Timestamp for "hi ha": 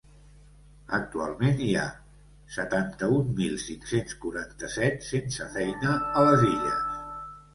1.65-1.83